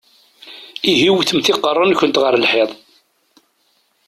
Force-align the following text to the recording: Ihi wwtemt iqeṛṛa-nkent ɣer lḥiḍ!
Ihi 0.91 1.09
wwtemt 1.13 1.47
iqeṛṛa-nkent 1.53 2.17
ɣer 2.23 2.33
lḥiḍ! 2.43 2.69